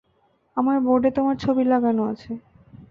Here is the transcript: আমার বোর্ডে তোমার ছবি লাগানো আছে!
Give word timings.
আমার 0.57 0.77
বোর্ডে 0.85 1.09
তোমার 1.17 1.35
ছবি 1.43 1.63
লাগানো 1.65 2.01
আছে! 2.11 2.31